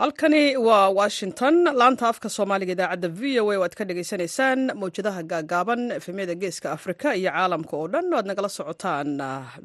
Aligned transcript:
halkani 0.00 0.56
waa 0.56 0.88
washington. 1.00 1.54
Laanta 1.80 2.08
afka 2.08 2.28
soomaaliga 2.36 2.72
idaacadda 2.76 3.08
v 3.20 3.40
o 3.42 3.50
a 3.52 3.56
oo 3.58 3.64
aad 3.66 3.74
ka 3.78 3.84
dhagaysanaysaan 3.88 4.60
mawjadaha 4.80 5.22
gaagaaban 5.32 5.82
efemyada 5.98 6.34
geeska 6.42 6.68
afrika 6.76 7.08
iyo 7.20 7.30
caalamka 7.36 7.74
oo 7.80 7.86
dhan 7.92 8.06
o 8.12 8.16
aad 8.18 8.26
nagala 8.30 8.48
socotaan 8.58 9.10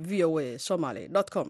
v 0.08 0.24
o 0.28 0.40
a 0.44 0.60
somaly 0.68 1.04
com 1.34 1.48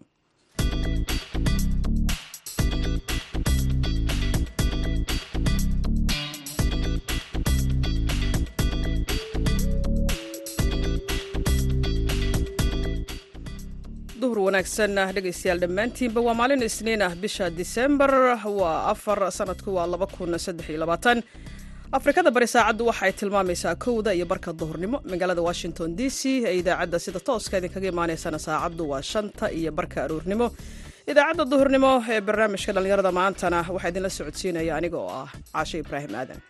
duhur 14.22 14.38
wanaagsan 14.46 14.94
dhegaystayaal 15.16 15.60
dhammaantiinba 15.64 16.20
waa 16.26 16.34
maalin 16.40 16.62
isniin 16.68 17.02
ah 17.06 17.12
bisha 17.22 17.46
disembar 17.60 18.12
waa 18.60 18.76
afar 18.92 19.18
sanadku 19.38 19.70
waa 19.76 19.86
laba 19.92 20.06
kun 20.14 20.32
saddex 20.46 20.66
iyo 20.72 20.78
labaatan. 20.84 21.18
Afrikada 21.98 22.30
bari 22.36 22.46
saacaddu 22.54 22.82
waxa 22.90 23.04
ay 23.08 23.12
tilmaamaysaa 23.20 23.74
kowda 23.84 24.10
iyo 24.18 24.26
barka 24.32 24.50
duhurnimo. 24.60 24.98
Magaalada 25.10 25.42
washington 25.48 25.88
d 25.98 26.10
c 26.18 26.42
ee 26.48 26.54
idaacadda 26.60 26.98
sida 27.04 27.20
tooska 27.28 27.54
idinkaga 27.60 27.88
imaanaysana 27.94 28.38
saacaddu 28.46 28.82
waa 28.92 29.02
shanta 29.12 29.46
iyo 29.60 29.70
barka 29.78 29.98
aroornimo 30.04 30.46
idaacadda 31.10 31.44
duhurnimo 31.52 31.92
ee 32.12 32.20
barnaamijka 32.28 32.70
dhallinyarada 32.76 33.12
maantana 33.18 33.58
waxaa 33.74 33.88
idinla 33.92 34.10
socodsiinaya 34.18 34.72
aniga 34.78 34.98
oo 35.04 35.10
ah 35.22 35.28
caashe 35.54 35.76
ibraahim 35.82 36.12
aadan 36.20 36.40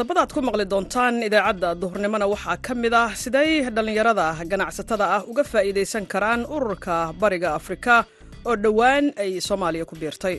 qodobada 0.00 0.20
aad 0.24 0.32
ku 0.32 0.40
maqli 0.40 0.64
doontaan 0.72 1.16
idaacadda 1.28 1.68
duhurnimona 1.80 2.24
waxaa 2.32 2.56
ka 2.66 2.72
mid 2.82 2.94
ah 3.02 3.10
siday 3.22 3.50
dhallinyarada 3.76 4.26
ganacsatada 4.50 5.04
ah 5.16 5.22
uga 5.30 5.44
faa'iidaysan 5.44 6.06
karaan 6.12 6.40
ururka 6.56 7.12
bariga 7.20 7.48
afrika 7.60 7.94
oo 8.48 8.56
dhowaan 8.64 9.04
ay 9.22 9.30
soomaaliya 9.48 9.84
ku 9.90 9.94
biirtay. 10.00 10.36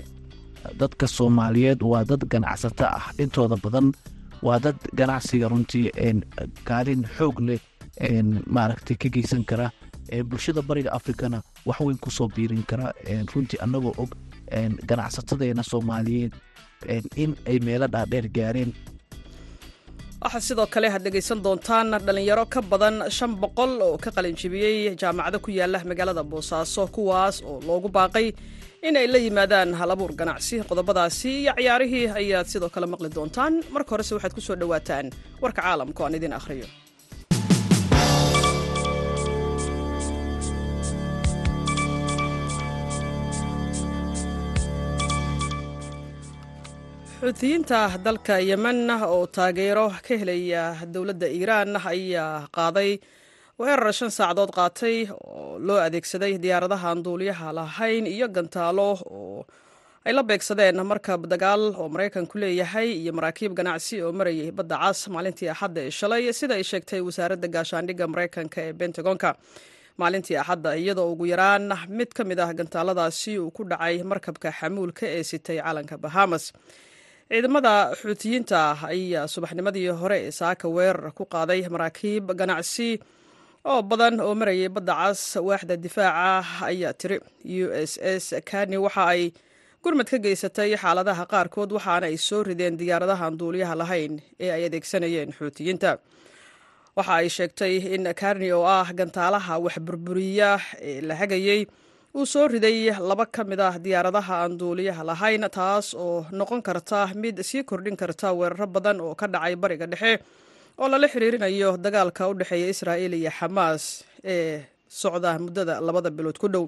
Dadka 0.82 1.06
soomaaliyeed 1.17 1.82
waa 1.92 2.02
dad 2.09 2.23
ganacsato 2.34 2.86
ah. 2.98 3.06
Intooda 3.22 3.56
badan 3.64 3.94
waa 4.42 4.58
dad 4.66 4.78
ganacsiga 5.00 5.45
runtii 5.54 5.92
kaalin 6.66 7.06
xoog 7.17 7.38
leh 7.48 7.62
maaragtay 8.56 8.98
ka 8.98 9.09
geysan 9.14 9.44
kara. 9.45 9.70
Bulshada 10.30 10.62
bariga 10.70 10.89
afrikana 10.98 11.44
wax 11.70 11.80
weyn 11.86 12.00
ku 12.02 12.09
soo 12.09 12.28
biirin 12.36 12.64
kara. 12.66 12.89
Runtii 13.34 13.62
annagoo 13.62 13.94
og 14.02 14.09
ganacsatadeena 14.89 15.64
soomaaliyeed 15.72 16.34
in 17.23 17.38
ay 17.45 17.59
meelo 17.62 17.86
dhaadheer 17.94 18.26
gaareen 18.38 18.73
waxaa 20.23 20.41
sidoo 20.47 20.67
kale 20.73 20.88
had 20.94 21.03
dhegaysan 21.05 21.39
doontaan 21.45 21.88
dhallinyaro 22.05 22.45
ka 22.53 22.59
badan 22.72 22.95
shan 23.17 23.31
boqol 23.41 23.72
oo 23.88 23.97
ka 24.03 24.09
qalinjibiyey 24.16 24.75
jaamacado 25.02 25.38
ku 25.45 25.50
yaalla 25.59 25.80
magaalada 25.91 26.23
boosaaso 26.31 26.83
kuwaas 26.95 27.36
oo 27.49 27.58
loogu 27.67 27.89
baaqay 27.98 28.27
in 28.87 28.95
ay 29.02 29.08
la 29.14 29.17
yimaadaan 29.26 29.70
halabuur 29.80 30.11
ganacsi. 30.20 30.55
Qodobadaasi 30.70 31.30
iyo 31.43 31.54
ciyaarihii 31.58 32.05
ayaad 32.20 32.48
sidoo 32.54 32.70
kale 32.76 32.87
maqli 32.93 33.10
doontaan. 33.17 33.54
Marka 33.73 33.89
horese 33.93 34.14
waxaad 34.15 34.33
ku 34.37 34.42
soo 34.48 34.55
dhowaataan 34.61 35.05
warka 35.43 35.61
caalamka 35.65 36.02
aan 36.05 36.15
idin 36.17 36.33
akhriyo 36.39 36.67
xuutiyiinta 47.21 47.82
dalka 48.05 48.36
yemen 48.49 48.80
oo 49.05 49.26
taageero 49.36 49.86
ka 50.08 50.14
helaya 50.21 50.64
dowladda 50.93 51.27
iiraan 51.37 51.71
ayaa 51.92 52.48
qaaday 52.58 52.92
weerar 53.61 53.93
shan 53.98 54.09
saacadood 54.17 54.49
qaatay 54.58 54.95
oo 55.14 55.60
loo 55.67 55.77
adeegsaday 55.87 56.33
diyaaradahan 56.43 57.04
duuliyaha 57.05 57.48
lahayn 57.60 58.05
iyo 58.15 58.27
gantaalo 58.37 58.89
oo 59.17 59.45
ay 60.05 60.14
la 60.17 60.23
beegsadeen 60.30 60.81
markab 60.92 61.21
dagaal 61.33 61.64
oo 61.81 61.87
maraykanku 61.93 62.36
leeyahay 62.43 62.89
iyo 63.02 63.11
maraakiib 63.17 63.54
ganacsi 63.60 64.02
oo 64.05 64.11
marayay 64.20 64.49
badda 64.58 64.77
cas 64.83 64.99
maalintii 65.14 65.49
axadda 65.54 65.81
ee 65.87 65.92
shalay 65.99 66.23
sida 66.39 66.54
ay 66.60 66.64
sheegtay 66.71 67.02
wasaaradda 67.08 67.48
gaashaandhigga 67.55 68.05
maraykanka 68.14 68.60
ee 68.67 68.73
bentagonka 68.81 69.30
maalintii 70.02 70.37
axadda 70.42 70.70
iyadoo 70.81 71.08
ugu 71.14 71.26
yaraan 71.33 71.70
mid 71.99 72.10
ka 72.17 72.23
mid 72.30 72.39
ah 72.45 72.49
gantaaladaasi 72.60 73.37
uu 73.43 73.52
ku 73.58 73.61
dhacay 73.71 73.95
markabka 74.11 74.49
xamuulka 74.60 75.05
ee 75.17 75.23
sitay 75.31 75.58
calanka 75.65 75.95
bahamas 76.05 76.45
ciidamada 77.31 77.75
xuutiyiinta 78.02 78.61
ayaa 78.92 79.27
subaxnimadii 79.33 79.87
hore 80.02 80.17
ee 80.27 80.31
saaka 80.39 80.67
weerar 80.75 81.11
ku 81.17 81.23
qaaday 81.33 81.61
maraakiib 81.73 82.27
ganacsi 82.39 82.89
oo 83.71 83.81
badan 83.89 84.15
oo 84.25 84.33
marayay 84.42 84.69
badda 84.75 84.93
cas 85.02 85.21
waaxda 85.47 85.75
difaaca 85.86 86.65
ayaa 86.69 86.93
tiri. 86.99 87.17
U 87.64 87.65
s 87.71 87.93
s 88.19 88.25
kani 88.49 88.77
waxa 88.86 89.03
ay 89.14 89.21
gurmad 89.83 90.08
ka 90.11 90.17
geysatay 90.25 90.69
xaaladaha 90.83 91.23
qaarkood 91.33 91.71
waxaana 91.77 92.05
ay 92.11 92.17
soo 92.27 92.42
rideen 92.47 92.75
diyaaradahan 92.80 93.33
duuliyaha 93.39 93.75
lahayn 93.81 94.13
ee 94.43 94.52
ay 94.55 94.63
adeegsanayeen 94.67 95.31
xuutiyiinta 95.39 95.92
waxa 96.98 97.13
ay 97.21 97.27
sheegtay 97.37 97.73
in 97.95 98.03
karni 98.21 98.52
oo 98.58 98.65
ah 98.77 98.87
gantaalaha 98.99 99.53
wax 99.65 99.75
burburiya 99.87 100.52
ee 100.89 100.99
la 101.08 101.15
hagayey 101.21 101.61
uu 102.16 102.26
soo 102.33 102.48
riday 102.54 102.92
laba 103.10 103.26
ka 103.36 103.44
mid 103.49 103.60
ah 103.67 103.76
diyaaradaha 103.86 104.33
aan 104.44 104.54
duuliyaha 104.60 105.04
lahayn 105.10 105.45
taas 105.58 105.88
oo 105.95 106.26
noqon 106.39 106.61
karta 106.67 106.99
mid 107.23 107.38
sii 107.49 107.64
kordhin 107.70 107.95
karta 108.02 108.27
weeraro 108.39 108.67
badan 108.76 108.98
oo 109.05 109.14
ka 109.20 109.27
dhacay 109.33 109.55
bariga 109.61 109.88
dhexe 109.92 110.11
oo 110.82 110.88
lala 110.92 111.08
xiriirinayo 111.14 111.70
dagaalka 111.86 112.23
u 112.30 112.33
dhexeeya 112.39 112.67
israa'iil 112.73 113.14
iyo 113.22 113.32
xamaas 113.39 113.83
ee 114.33 114.60
socda 115.02 115.39
muddada 115.44 115.73
labada 115.88 116.10
bilood 116.17 116.36
ku 116.42 116.48
dhow. 116.54 116.66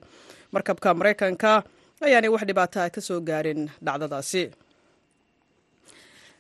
Markabka 0.54 0.90
maraykanka 1.00 1.52
ayaanay 2.06 2.32
wax 2.34 2.44
dhibaataa 2.50 2.88
ka 2.96 3.02
soo 3.08 3.20
gaarin 3.30 3.68
dhacdadaasi. 3.86 4.44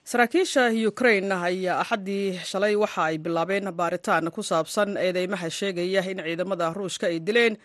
Saraakiisha 0.09 0.63
ukrain 0.91 1.27
ayaa 1.31 1.79
axaddii 1.83 2.39
shalay 2.49 2.75
waxa 2.83 3.03
ay 3.11 3.17
bilaabeen 3.25 3.67
baaritaan 3.79 4.31
ku 4.35 4.39
saabsan 4.43 4.95
eedeymaha 4.95 5.47
sheegaya 5.59 6.01
in 6.11 6.19
ciidamada 6.23 6.71
ruushka 6.77 7.07
ay 7.11 7.19
dileen 7.27 7.55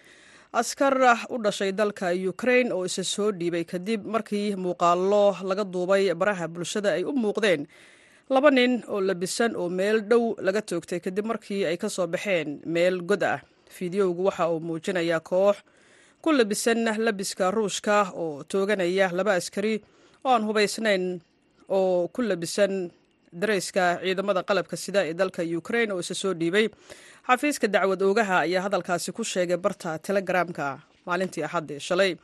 askar 0.53 0.95
u 1.31 1.37
dhashay 1.43 1.73
dalka 1.73 2.13
ukrain 2.31 2.73
oo 2.73 2.85
isa 2.89 3.05
soo 3.05 3.31
dhiibay 3.33 3.65
kadib 3.65 4.05
markii 4.07 4.57
muuqaallo 4.57 5.37
laga 5.45 5.65
duubay 5.65 6.15
baraha 6.15 6.49
bulshada 6.49 6.93
ay 6.97 7.05
u 7.05 7.13
muuqdeen. 7.13 7.67
Laba 8.31 8.51
nin 8.51 8.83
oo 8.89 9.01
labisan 9.01 9.57
oo 9.57 9.69
meel 9.69 10.01
dhow 10.11 10.35
laga 10.47 10.63
toogtay 10.63 11.01
kadib 11.01 11.27
markii 11.27 11.65
ay 11.69 11.77
ka 11.77 11.89
soo 11.89 12.07
baxeen 12.07 12.61
meel 12.65 13.01
god 13.05 13.23
ah. 13.23 13.41
Fideowgu 13.69 14.25
waxa 14.25 14.49
uu 14.49 14.61
muujinayaa 14.61 15.21
koox 15.21 15.57
ku 16.23 16.33
labisan 16.33 16.89
labiska 16.99 17.51
ruushka 17.51 18.11
oo 18.17 18.43
tooganaya 18.49 19.13
laba 19.13 19.35
askari 19.37 19.75
oo 20.25 20.33
aan 20.33 20.45
hubaysnayn 20.49 21.21
oo 21.69 22.09
ku 22.09 22.23
labisan 22.23 22.91
dareyska 23.33 24.01
ciidamada 24.01 24.43
qalabka 24.43 24.77
sida 24.77 25.05
ee 25.05 25.13
dalka 25.15 25.43
ukrain 25.45 25.93
oo 25.93 26.01
isa 26.01 26.15
soo 26.15 26.33
dhiibay 26.35 26.67
xafiiska 27.29 27.69
dacwad 27.69 28.03
oogaha 28.03 28.39
ayaa 28.47 28.63
hadalkaasi 28.67 29.13
ku 29.13 29.23
sheegay 29.25 29.57
barta 29.57 29.99
telegramka 29.99 30.79
maalintii 31.07 31.45
axaddii 31.45 31.81
shalay. 31.81 32.17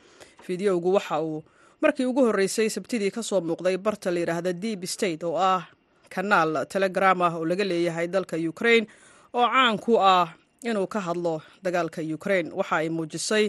Fideowgu 0.45 0.93
waxa 0.93 1.21
uu 1.21 1.43
markii 1.81 2.05
ugu 2.05 2.21
horreysay 2.25 2.69
sabtidii 2.69 3.11
ka 3.11 3.21
soo 3.23 3.41
muuqday 3.41 3.77
barta 3.77 4.11
la 4.11 4.19
yidhaahda 4.19 4.53
deep 4.53 4.85
state 4.85 5.23
oo 5.23 5.37
ah 5.37 5.61
kanaal 6.09 6.65
telegram 6.73 7.21
ah 7.21 7.33
oo 7.37 7.45
laga 7.45 7.63
leeyahay 7.63 8.07
dalka 8.07 8.37
ukrain 8.49 8.87
oo 9.33 9.45
caan 9.53 9.77
ku 9.79 9.97
ah 10.01 10.33
inuu 10.63 10.87
ka 10.87 10.99
hadlo 10.99 11.41
dagaalka 11.63 12.01
ukrain 12.01 12.49
waxa 12.53 12.75
ay 12.81 12.89
muujisay 12.89 13.45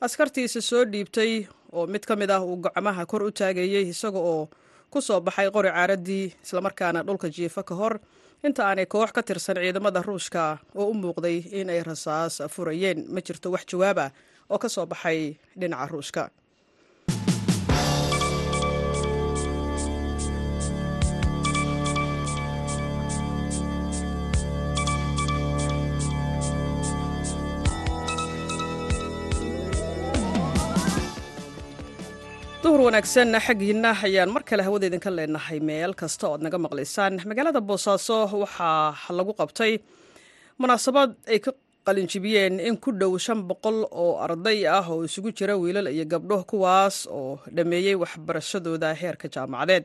askartiisa 0.00 0.60
soo 0.60 0.84
dhiibtay 0.84 1.46
oo 1.72 1.86
mid 1.86 2.04
ka 2.04 2.16
mid 2.16 2.30
ah 2.30 2.40
uu 2.44 2.56
gacmaha 2.64 3.06
kor 3.06 3.22
u 3.22 3.30
taagayey 3.30 3.88
isaga 3.92 4.18
oo 4.20 4.48
ku 4.92 5.00
soo 5.00 5.20
baxay 5.20 5.48
qori 5.50 5.68
caaradii 5.72 6.32
islamarkaana 6.44 7.00
dhulka 7.02 7.28
jiifa 7.28 7.62
ka 7.62 7.74
hor 7.74 7.94
inta 8.46 8.62
aanay 8.68 8.86
koox 8.94 9.10
ka 9.16 9.22
tirsan 9.28 9.56
ciidamada 9.62 10.00
ruushka 10.08 10.42
oo 10.80 10.86
u 10.92 10.94
muuqday 11.02 11.36
in 11.60 11.70
ay 11.74 11.82
rasaas 11.82 12.34
furayeen 12.54 12.98
ma 13.14 13.20
jirto 13.26 13.48
wax 13.54 13.64
jawaab 13.70 13.98
ah 14.06 14.10
oo 14.52 14.58
ka 14.62 14.68
soo 14.74 14.86
baxay 14.92 15.20
dhinaca 15.60 15.86
ruushka 15.92 16.22
duhur 32.68 32.84
wanaagsan 32.92 33.32
xaggiina 33.46 33.96
ayaan 34.04 34.28
mar 34.28 34.44
kale 34.48 34.60
hawada 34.66 34.86
idinka 34.92 35.08
leenahay 35.16 35.56
meel 35.68 35.92
kasta 36.00 36.24
oo 36.28 36.34
ad 36.36 36.42
naga 36.44 36.58
maqlaysaan. 36.64 37.16
Magaalada 37.24 37.60
boosaaso 37.68 38.28
waxaa 38.44 39.08
lagu 39.18 39.32
qabtay 39.40 39.72
munaasabad 40.60 41.10
ay 41.32 41.38
qalinjibiyeen 41.86 42.60
in 42.60 42.76
ku 42.76 42.92
dhow 42.92 43.16
shan 43.16 43.40
boqol 43.48 43.78
oo 43.88 44.20
arday 44.20 44.68
ah 44.68 44.84
oo 44.92 45.00
isugu 45.08 45.32
jira 45.32 45.56
wiilal 45.56 45.88
iyo 45.88 46.04
gabdho 46.12 46.44
kuwaas 46.50 47.08
oo 47.08 47.40
dhammeeyey 47.56 47.96
waxbarashadooda 48.02 48.92
heerka 49.00 49.26
jaamacadeed 49.34 49.84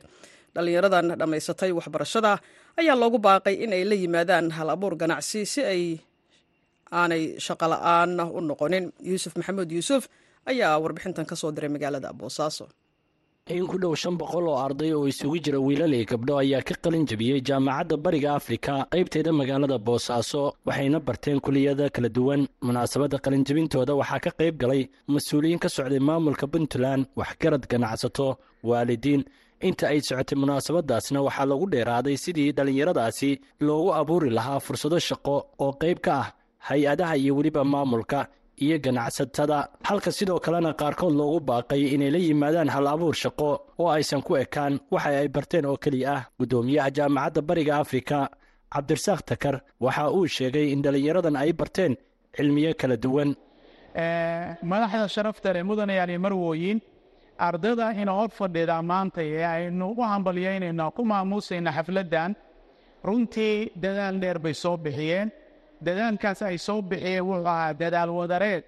dhallinyaradan 0.54 1.16
dhammaysatay 1.20 1.70
waxbarashada. 1.78 2.32
Ayaa 2.76 2.96
loogu 3.00 3.16
baaqay 3.26 3.64
in 3.64 3.72
ay 3.72 3.84
la 3.88 3.96
yimaadaan 3.96 4.52
hal 4.56 4.68
abuur 4.76 4.92
ganacsi 5.00 5.40
si 5.52 5.60
ay 5.64 5.82
aanay 6.92 7.40
shaqola'aan 7.46 8.20
u 8.28 8.38
noqonin. 8.44 8.92
Yuusuf 9.00 9.32
maxamuud 9.40 9.72
yuusuf 9.72 10.04
ayaa 10.50 10.78
warbixintan 10.82 11.26
ka 11.30 11.34
diray 11.56 11.70
magaalada 11.74 12.10
boosaaso 12.20 12.66
in 13.56 13.66
ku 13.70 13.76
dhow 13.82 13.94
shan 14.02 14.16
boqol 14.20 14.46
oo 14.48 14.56
arday 14.66 14.92
oo 14.96 15.04
isugu 15.12 15.36
jira 15.44 15.58
wiilal 15.60 15.92
iyo 15.96 16.04
gabdho 16.12 16.34
ayaa 16.42 16.62
ka 16.68 16.74
qalin 16.84 17.04
jabiyey 17.10 17.40
jaamacadda 17.48 17.96
bariga 18.04 18.30
afrika 18.40 18.72
qaybteeda 18.92 19.32
magaalada 19.40 19.76
boosaaso 19.88 20.42
waxayna 20.68 20.98
barteen 21.08 21.40
kuliyada 21.44 21.90
kala 21.94 22.08
duwan. 22.16 22.42
Munaasabadda 22.66 23.18
qalinjabintooda 23.24 23.92
waxaa 24.00 24.20
ka 24.24 24.30
qayb 24.40 24.56
galay 24.62 24.82
mas'uuliyiin 25.12 25.60
ka 25.64 25.68
socday 25.76 26.00
maamulka 26.08 26.46
puntland 26.52 27.02
waxgarad 27.20 27.64
ganacsato 27.72 28.28
waalidiin. 28.70 29.22
Inta 29.68 29.84
ay 29.92 30.00
socotay 30.08 30.36
munaasabadaasna 30.40 31.18
waxaa 31.26 31.44
lagu 31.50 31.66
dheeraaday 31.72 32.16
sidii 32.24 32.50
dhallinyaradaasi 32.56 33.30
loogu 33.66 33.90
abuuri 34.00 34.30
lahaa 34.38 34.60
fursado 34.66 34.98
shaqo 35.08 35.36
oo 35.64 35.72
qayb 35.82 35.98
ka 36.06 36.12
ah 36.22 36.28
hay'adaha 36.68 37.14
iyo 37.22 37.32
weliba 37.36 37.62
maamulka 37.72 38.18
iyo 38.64 38.78
ganacsatada. 38.78 39.58
Halka 39.88 40.10
sidoo 40.12 40.38
kalena 40.44 40.72
qaarkood 40.80 41.14
loogu 41.20 41.40
baaqay 41.48 41.82
inay 41.94 42.10
la 42.10 42.18
yimaadaan 42.18 42.68
hal 42.74 42.86
abuur 42.86 43.14
shaqo 43.22 43.48
oo 43.78 43.88
aysan 43.96 44.22
ku 44.22 44.36
ekaan 44.36 44.80
waxa 44.90 45.10
ay 45.22 45.28
barteen 45.28 45.66
oo 45.66 45.76
keliya 45.76 46.12
ah 46.16 46.22
guddoomiyaha 46.38 46.90
jaamacadda 46.96 47.40
bariga 47.48 47.74
afrika. 47.82 48.18
Cabdirasaaq 48.74 49.20
takar 49.28 49.56
waxa 49.80 50.10
uu 50.16 50.26
sheegay 50.36 50.66
in 50.72 50.82
dhallinyaradan 50.82 51.36
ay 51.36 51.52
barteen 51.52 51.92
cilmiyo 52.36 52.72
kala 52.80 52.96
duwan. 52.96 53.30
Madaxda 54.70 55.08
sharafta 55.14 55.48
ee 55.58 55.62
mudanayaal 55.70 56.10
iyo 56.10 56.20
marwooyin 56.26 56.78
ardayda 57.38 57.86
ina 58.02 58.12
hor 58.18 58.30
fadhida 58.38 58.76
maanta 58.90 59.20
ee 59.22 59.44
aynu 59.54 59.86
u 59.98 60.02
hambalyaynayna 60.10 60.90
ku 60.96 61.02
maamuusayna 61.10 61.70
xafladdan. 61.76 62.30
Runtii 63.06 63.70
dadaal 63.82 64.16
dheer 64.22 64.38
bay 64.44 64.54
soo 64.54 64.76
bixiyeen 64.84 65.28
dadaalkaas 65.86 66.42
ay 66.42 66.58
soo 66.58 66.82
bixiyeen 66.82 67.24
wuxuu 67.28 67.46
ahaa 67.48 67.72
dadaal 67.80 68.10
wadareed. 68.18 68.64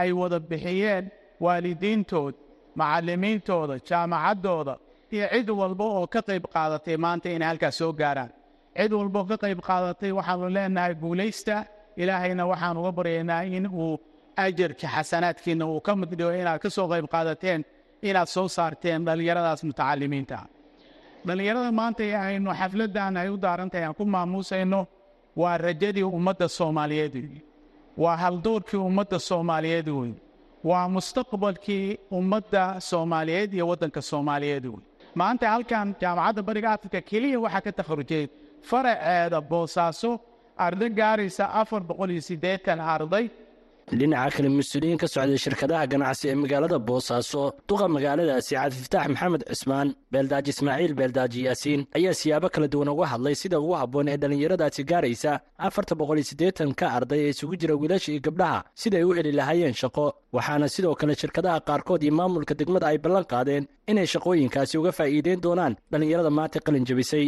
Ay 0.00 0.12
wada 0.12 0.38
bixiyeen 0.40 1.04
waalidiintood 1.40 2.34
macallimiintooda 2.78 3.74
jaamacaddooda 3.88 4.74
iyo 5.14 5.26
cid 5.32 5.48
walba 5.50 5.84
oo 5.84 6.06
ka 6.06 6.20
qayb 6.28 6.44
qaadatay 6.54 6.96
maanta 7.04 7.28
inay 7.30 7.48
halkaas 7.48 7.76
soo 7.78 7.92
gaaraan. 7.92 8.30
Cid 8.76 8.92
walba 8.92 9.18
oo 9.20 9.26
ka 9.30 9.36
qayb 9.44 9.60
qaadatay 9.68 10.10
waxaanu 10.18 10.48
leenahay 10.56 10.94
guulaysta. 10.94 11.56
Ilaahayna 11.96 12.44
waxaan 12.50 12.76
uga 12.80 12.92
baryaynaa 12.98 13.42
in 13.56 13.66
uu 13.70 13.98
ajarka 14.36 14.86
xasanaadkiinna 14.94 15.64
uu 15.66 15.80
ka 15.86 15.92
mid 15.96 16.10
inaad 16.40 16.58
ka 16.64 16.70
soo 16.70 16.86
qayb 16.92 17.06
qaadateen 17.14 17.60
inaad 18.02 18.28
soo 18.28 18.48
saarteen 18.56 19.04
dhallinyaradaas 19.06 19.60
mutacalimiinta 19.68 20.34
ah 20.42 20.46
dhallinyarada 21.26 21.70
maanta 21.80 22.02
ee 22.08 22.16
aynu 22.26 22.50
xafladdan 22.60 23.16
ay 23.20 23.28
u 23.30 23.36
daarantahay 23.44 23.84
aan 23.86 23.94
ku 23.94 24.04
maamuusayno 24.14 24.80
waa 25.36 25.56
rajadii 25.58 26.02
ummadda 26.18 26.48
soomaaliyeed 26.48 27.14
wey 27.14 27.40
waa 28.02 28.16
haldoorkii 28.16 28.80
ummadda 28.90 29.18
soomaaliyeed 29.18 29.88
wey 29.88 30.12
waa 30.70 30.88
mustaqbalkii 30.96 31.98
ummadda 32.18 32.80
soomaaliyeed 32.80 33.50
iyo 33.54 33.68
waddanka 33.68 34.02
soomaaliyeed 34.10 34.66
wey 34.66 34.82
maanta 35.20 35.48
halkan 35.54 35.94
jaamacadda 36.00 36.42
bariga 36.48 36.68
afrika 36.76 37.00
keliya 37.10 37.40
waxaa 37.44 37.60
ka 37.66 37.72
takharujay 37.78 38.24
faraceeda 38.70 39.40
boosaaso 39.50 40.10
arday 40.66 40.90
gaaraysa 41.00 41.44
afar 41.60 41.80
boqol 41.88 42.10
iyo 42.14 42.22
siddeetan 42.30 42.80
arday 42.94 43.26
dhinaca 43.92 44.30
kale 44.36 44.48
mas'uuliyiin 44.58 44.98
ka 45.02 45.06
socday 45.14 45.38
shirkadaha 45.44 45.86
ganacsi 45.92 46.24
ee 46.30 46.34
magaalada 46.42 46.78
boosaaso 46.88 47.42
duqa 47.68 47.86
magaaladaasi 47.96 48.52
cabdifataax 48.58 49.08
maxamed 49.12 49.42
cismaan 49.50 49.88
beeldaaji 50.12 50.50
ismaaciil 50.54 50.92
beeldaaji 51.00 51.40
yaasiin 51.48 51.80
ayaa 51.98 52.14
siyaabo 52.20 52.48
kala 52.54 52.66
duwan 52.72 52.88
uga 52.94 53.06
hadlay 53.12 53.34
sida 53.42 53.56
ugu 53.64 53.74
habboon 53.80 54.08
ee 54.12 54.16
dhallinyaradaasi 54.22 54.82
gaaraysa 54.90 55.32
afarta 55.68 55.94
boqol 56.00 56.18
iyo 56.20 56.26
siddeetan 56.30 56.70
ka 56.80 56.86
arday 56.98 57.20
ee 57.26 57.30
isugu 57.34 57.54
jira 57.62 57.74
wiilasha 57.82 58.08
iyo 58.14 58.20
gabdhaha 58.28 58.58
siday 58.82 59.02
u 59.08 59.12
heli 59.18 59.32
lahaayeen 59.40 59.74
shaqo. 59.82 60.06
Waxaana 60.36 60.66
sidoo 60.74 60.94
kale 61.00 61.14
shirkadaha 61.22 61.58
qaarkood 61.68 62.02
iyo 62.06 62.12
maamulka 62.18 62.54
degmada 62.60 62.86
ay 62.90 62.98
ballan 63.04 63.24
qaadeen 63.32 63.64
inay 63.90 64.06
shaqooyinkaasi 64.14 64.74
uga 64.80 64.92
faa'iideyn 64.98 65.40
doonaan 65.46 65.74
dhallinyarada 65.92 66.30
maanta 66.38 66.58
qalin 66.66 66.84
jabisay 66.88 67.24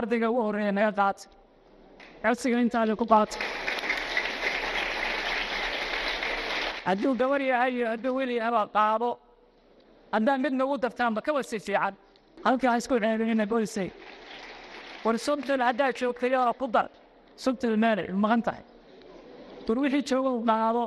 ardayga 0.00 0.26
ugu 0.32 0.40
horreeya 0.46 0.72
naga 0.78 0.92
qaat 1.00 1.18
codsiga 2.24 2.58
intaale 2.64 2.94
ku 3.00 3.04
qaat 3.14 3.30
hadduu 6.86 7.12
gabar 7.20 7.40
yahay 7.50 7.72
iyo 7.78 7.86
hadduu 7.92 8.12
weli 8.18 8.34
yahaba 8.40 8.62
qaado 8.76 9.10
haddaan 10.14 10.38
mid 10.44 10.54
nagu 10.60 10.74
dartaanba 10.84 11.20
kaba 11.26 11.40
si 11.50 11.58
fiican 11.66 11.94
halkaa 12.46 12.74
isku 12.80 12.94
ceebinina 13.04 13.44
goysay 13.52 13.88
war 15.04 15.16
subtul 15.26 15.60
haddaad 15.68 15.94
joogtayoo 16.00 16.52
ku 16.60 16.66
dar 16.74 16.88
subtul 17.44 17.76
meelay 17.84 18.08
maqan 18.24 18.40
tahay 18.46 18.64
war 19.66 19.76
wixii 19.84 20.02
joogow 20.10 20.36
qaado 20.50 20.84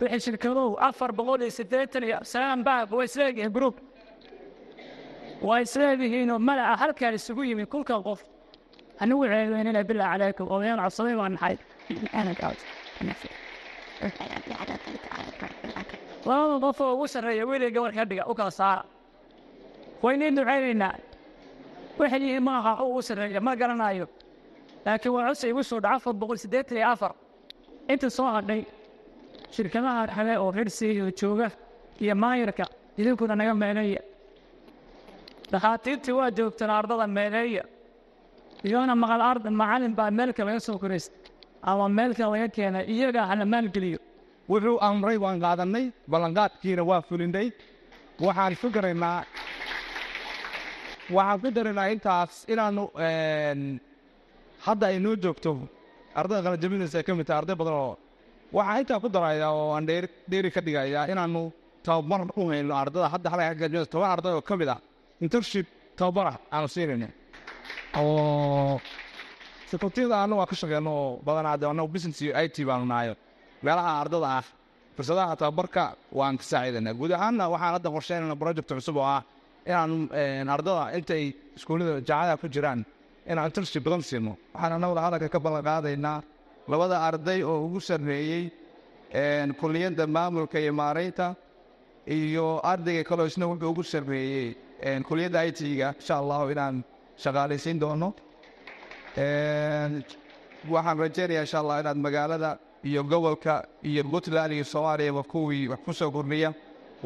wixii 0.00 0.20
shirkadow 0.26 0.68
afar 0.88 1.10
boqol 1.18 1.40
iyo 1.46 1.52
siddeetan 1.58 2.02
iyo 2.08 2.18
salaan 2.32 2.60
baag 2.68 2.88
waa 2.98 3.04
isleegihiin 3.08 3.52
gruub 3.56 3.76
waa 5.48 5.58
isleedihiinoo 5.66 6.38
malaca 6.48 6.74
halkaan 6.82 7.14
isugu 7.18 7.42
yimi 7.50 7.64
kulkan 7.72 8.00
qof 8.06 8.20
hanagu 9.00 9.22
ceebeynina 9.32 9.80
bilaa 9.90 10.08
calaykum 10.12 10.46
odayaal 10.54 10.80
codsaday 10.86 11.16
baa 11.20 11.28
naxay 11.34 11.56
labada 16.26 16.58
qof 16.64 16.80
ugu 16.94 17.06
sarreeya 17.14 17.44
weliga 17.50 17.70
gabar 17.76 17.92
ka 17.96 18.04
dhiga 18.10 18.24
u 18.30 18.34
kala 18.38 18.50
saara 18.50 18.82
waynayn 20.02 20.34
ducaynaynaa 20.38 20.94
waxay 21.98 22.20
yihiin 22.24 22.42
maaha 22.48 22.72
u 22.84 22.90
ugu 22.90 23.02
sarreeya 23.08 23.40
ma 23.40 23.52
garanayo 23.60 24.06
laakiin 24.86 25.12
waa 25.14 25.26
codsi 25.28 25.46
igu 25.52 25.62
soo 25.70 25.80
dhaca 25.84 25.96
afar 25.98 26.14
boqol 26.20 26.36
siddeetan 26.44 26.76
iyo 26.78 26.86
afar 26.94 27.12
inta 27.92 28.10
soo 28.10 28.28
hadhay 28.36 28.60
shirkadaha 29.54 30.02
kale 30.14 30.32
oo 30.42 30.50
xirsiga 30.56 31.04
jooga 31.20 31.48
iyo 32.02 32.14
maayarka 32.22 32.64
idinkuna 33.00 33.34
naga 33.40 33.54
meeleeya 33.62 34.02
dhakhaatiirtii 35.52 36.14
waa 36.18 36.30
joogtaan 36.38 36.70
ardada 36.78 37.06
meeleeya 37.18 37.64
iyona 38.66 38.94
maqal 39.02 39.20
arda 39.30 39.50
macallin 39.60 39.94
baa 39.98 40.10
meelka 40.18 40.42
laga 40.48 40.60
soo 40.68 40.78
koraysta 40.82 41.17
ama 41.70 41.88
meelka 41.98 42.24
laga 42.32 42.48
keenay 42.56 42.84
iyagaa 42.94 43.26
hala 43.30 43.44
maalgeliyo 43.54 43.98
wuxuu 44.50 44.76
amray 44.88 45.16
waan 45.24 45.38
qaadannay 45.44 45.84
ballanqaadkiina 46.12 46.82
waa 46.90 47.00
fulinay 47.08 47.48
waxaan 48.26 48.54
ku 48.60 48.68
daraynaa. 48.76 49.18
Waxaan 51.16 51.40
ku 51.42 51.48
daraynaa 51.56 51.86
intaas 51.94 52.32
inaannu 52.52 52.84
hadda 54.66 54.84
ay 54.90 54.98
noo 55.04 55.14
joogto. 55.24 55.50
Ardayda 56.18 56.42
qalanjabinaysa 56.46 56.96
ay 57.00 57.04
ka 57.08 57.12
mid 57.18 57.26
tahay 57.28 57.38
arday 57.42 57.56
badan 57.60 57.74
oo 57.82 57.92
waxaan 58.56 58.80
intaa 58.82 59.00
ku 59.02 59.08
darayaa 59.16 59.50
oo 59.58 59.68
aan 59.76 59.84
dheeri 59.88 60.08
dheeri 60.30 60.50
ka 60.54 60.60
dhigayaa 60.66 61.04
inaannu 61.12 61.42
tababar 61.86 62.20
u 62.40 62.48
hayno 62.50 62.74
ardada 62.82 63.06
hadda 63.14 63.28
halka 63.32 63.44
qalanjabinaysa 63.60 63.90
toban 63.94 64.10
arday 64.14 64.32
oo 64.38 64.42
ka 64.48 64.54
mid 64.60 64.68
ah 64.74 64.80
internship 65.24 65.66
tababarah 65.98 66.36
aanu 66.54 66.68
siinayna 66.74 67.08
oo 68.00 68.80
sekretiyada 69.70 70.16
anna 70.24 70.34
waa 70.40 70.46
ka 70.50 70.56
shaqeyno 70.60 70.90
oo 71.02 71.10
badanaa 71.26 71.56
de 71.60 71.66
annagu 71.70 71.88
business 71.94 72.18
iyo 72.24 72.32
i 72.44 72.46
t 72.48 72.64
baanu 72.68 72.84
nahayo 72.92 73.14
meelaha 73.64 73.90
ardada 74.02 74.28
ah 74.38 74.44
fursadaha 74.96 75.34
tababarka 75.40 75.82
waan 76.18 76.34
ka 76.40 76.44
saaciidanaa 76.50 76.94
guud 77.00 77.12
ahaanna 77.18 77.44
waxaan 77.54 77.72
hadda 77.76 77.88
qorsheynayna 77.96 78.36
project 78.42 78.68
cusub 78.78 78.96
oo 78.96 79.04
ah 79.16 79.22
inaan 79.70 80.48
ardada 80.56 80.82
intay 80.98 81.24
iskuullada 81.56 81.92
jaacadaha 82.08 82.36
ku 82.42 82.46
jiraan 82.54 82.80
inaan 83.30 83.46
internship 83.50 83.82
badan 83.86 84.02
siino 84.10 84.32
waxaan 84.54 84.72
annaguna 84.76 85.00
hadalka 85.06 85.28
ka 85.34 85.38
ballan 85.44 85.62
qaadaynaa 85.68 86.18
labada 86.72 86.96
arday 87.08 87.40
oo 87.50 87.56
ugu 87.66 87.80
sarreeyey 87.88 88.42
kuliyadda 89.60 90.04
maamulka 90.16 90.56
iyo 90.64 90.72
maaraynta 90.80 91.26
iyo 92.16 92.46
ardayga 92.72 93.02
kaloo 93.10 93.26
isna 93.30 93.44
wuxuu 93.50 93.70
ugu 93.72 93.82
sarreeyey 93.92 94.46
kuliyadda 95.08 95.38
i 95.48 95.52
t-ga 95.58 95.88
insha 96.00 96.14
allahu 96.22 96.44
inaan 96.54 96.76
shaqaalaysiin 97.22 97.78
doono 97.82 98.08
waxaan 100.72 100.98
rajeynayaa 101.02 101.44
insha 101.46 101.58
allah 101.62 101.76
inaad 101.82 101.98
magaalada 102.06 102.50
iyo 102.88 103.02
gobolka 103.10 103.54
iyo 103.88 104.02
puntland 104.12 104.52
iyo 104.56 104.64
soomaaliyaba 104.72 105.22
kuwii 105.32 105.68
wax 105.70 105.80
ku 105.86 105.92
soo 105.98 106.10
kordhiya 106.16 106.50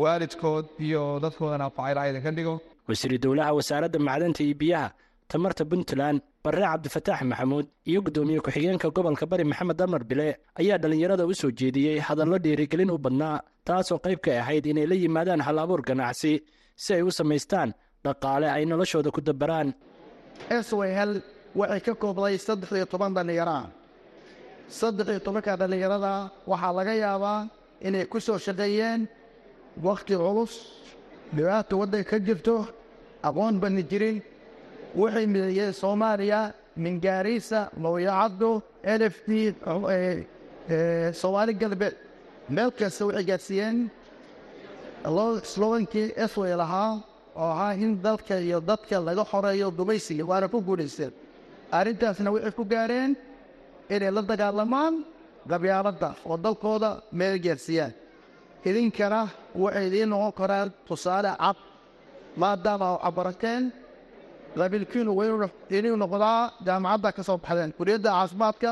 waalidkood 0.02 0.64
iyo 0.87 1.02
dadkoodana 1.23 1.71
facayla 1.76 2.09
idinka 2.11 2.31
dhigo. 2.37 2.54
Wasiiru 2.88 3.19
dowlaha 3.25 3.52
wasaaradda 3.59 3.99
macdanta 3.99 4.42
iyo 4.45 4.54
biyaha 4.62 4.88
tamarta 5.28 5.64
puntland 5.71 6.19
barre 6.45 6.62
cabdifataax 6.71 7.21
maxamuud 7.31 7.66
iyo 7.90 8.00
guddoomiye 8.04 8.40
ku-xigeenka 8.45 8.88
gobolka 8.97 9.25
bari 9.31 9.45
maxamed 9.45 9.76
damar 9.81 10.02
bile 10.11 10.28
ayaa 10.61 10.78
dhallinyarada 10.83 11.25
u 11.26 11.35
soo 11.35 11.50
jeediyey 11.59 11.99
hadallo 12.07 12.37
dhiirigelin 12.45 12.90
u 12.90 12.99
badnaa 13.04 13.40
taasoo 13.64 13.99
qayb 14.04 14.19
ka 14.25 14.31
ahayd 14.42 14.66
inay 14.66 14.87
la 14.90 14.95
yimaadaan 15.02 15.40
hal 15.47 15.59
abuur 15.64 15.83
ganacsi 15.88 16.33
si 16.76 16.90
ay 16.95 17.02
u 17.02 17.11
samaystaan 17.19 17.71
dhaqaale 18.04 18.49
ay 18.57 18.64
noloshooda 18.66 19.11
ku 19.14 19.21
dabaraan 19.21 19.69
waxay 21.59 21.80
ka 21.87 21.92
koobday 22.02 22.35
saddex 22.47 22.71
iyo 22.73 22.87
toban 22.92 23.12
dhallinyaro 23.16 23.54
ah 23.61 23.66
saddex 24.80 25.06
iyo 25.12 25.21
tobanka 25.26 25.52
dhallinyarada 25.61 26.12
waxaa 26.50 26.73
laga 26.78 26.94
yaabaa 27.04 27.40
inay 27.87 28.04
ku 28.12 28.18
soo 28.26 28.38
shaqeeyeen 28.47 29.00
wakhti 29.87 30.14
culus 30.23 30.52
dhibaata 31.37 31.73
waddanka 31.80 32.11
ka 32.11 32.18
jirto 32.26 32.56
aqoon 33.28 33.54
bani 33.62 33.82
jirin. 33.90 34.18
Waxay 35.00 35.26
mideeyeen 35.32 35.73
soomaaliya 35.82 36.40
min 36.76 36.94
gaariisa 37.04 37.61
looyacaddo 37.82 38.50
l 38.99 39.00
f 39.14 39.16
d 39.28 39.30
soomaali 41.21 41.52
galbeed. 41.62 41.94
Meel 42.54 42.71
kasta 42.78 43.02
waxay 43.09 43.25
gaadsiiyeen 43.30 43.76
slogankii 45.52 46.09
esway 46.25 46.54
lahaa 46.62 46.90
oo 47.37 47.50
ahaa 47.54 47.73
in 47.85 47.92
dalka 48.04 48.35
iyo 48.40 48.59
dadka 48.61 48.97
laga 49.00 49.25
xoreeyo 49.30 49.71
dumaysiga 49.78 50.25
waana 50.30 50.47
ku 50.52 50.59
guulaysteen 50.68 51.12
arrintaasna 51.79 52.29
waxay 52.35 52.52
ku 52.59 52.64
gaareen 52.73 53.11
inay 53.95 54.11
la 54.17 54.23
dagaalamaan 54.31 54.95
qabyaaladda 55.50 56.09
oo 56.29 56.37
dalkooda 56.45 56.91
meel 57.19 57.37
gaarsiiyaan 57.45 57.93
idinkana 58.69 59.21
waxay 59.62 59.85
idiin 59.88 60.09
noqon 60.12 60.33
karaan 60.41 60.69
tusaale 60.88 61.31
cad 61.43 61.59
maadaama 62.41 62.88
cabarateen 63.05 63.62
qabiilkiinu 64.59 65.12
inuu 65.76 65.97
noqdaa 66.02 66.41
jaamacadda 66.67 67.09
ka 67.17 67.23
soo 67.29 67.38
baxdeen. 67.45 67.71
Kuliyadda 67.79 68.11
caafimaadka 68.17 68.71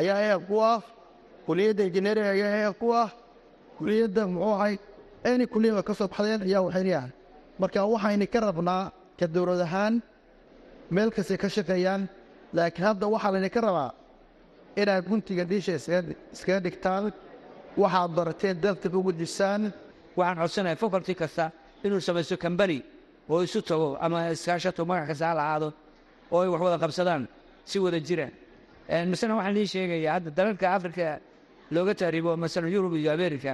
ayaa 0.00 0.18
eeg 0.28 0.42
ku 0.48 0.56
ah 0.72 0.80
kuliyadda 1.46 1.82
injineering 1.88 2.28
ayaa 2.34 2.52
eeg 2.66 2.74
ku 2.80 2.86
ah 3.02 3.08
kuliyadda 3.78 4.22
muxuu 4.32 4.52
ahay 4.56 4.74
any 5.30 5.44
kuliyada 5.52 5.82
ka 5.88 5.92
soo 5.98 6.08
baxdeen 6.12 6.40
ayaa 6.48 6.60
waxaynayahay 6.66 7.10
marka 7.60 7.78
waxayna 7.94 8.26
ka 8.32 8.38
rabnaa 8.48 8.84
ka 9.18 9.26
dowlad 9.34 9.60
ahaan 9.66 9.94
meel 10.94 11.10
kastay 11.16 11.36
ka 11.42 11.48
shaqeeyaan 11.56 12.02
laakiin 12.56 12.84
hadda 12.88 13.06
waxaa 13.14 13.32
laydinka 13.34 13.60
rabaa 13.66 13.90
inaad 14.80 15.04
guntiga 15.10 15.44
dhiisha 15.50 15.72
iskaga 16.34 16.60
dhigtaan 16.66 17.12
waxaad 17.82 18.10
barateen 18.18 18.56
dalka 18.64 18.88
ugu 18.98 19.12
disaan 19.12 19.62
waxaan 20.18 20.36
codsanahay 20.42 20.76
faculty 20.82 21.14
kasta 21.14 21.44
inuu 21.84 22.00
samaysto 22.06 22.36
kambani 22.44 22.78
oo 23.30 23.40
isu 23.46 23.60
tago 23.62 23.88
ama 24.04 24.18
iskaashato 24.34 24.82
magac 24.90 25.06
kasta 25.10 25.26
ha 25.34 25.58
oo 26.32 26.40
ay 26.42 26.48
wax 26.52 26.60
wada 26.62 26.78
qabsadaan 26.78 27.22
si 27.64 27.78
wada 27.78 28.00
jira. 28.00 28.28
Masala 29.10 29.34
waxaan 29.38 29.56
ii 29.56 29.66
sheegayaa 29.72 30.12
hadda 30.16 30.30
dalalka 30.38 30.66
afrika 30.76 31.20
looga 31.70 31.94
taariibo 31.94 32.36
masalan 32.36 32.70
yurub 32.74 32.94
iyo 32.94 33.10
amerika 33.12 33.52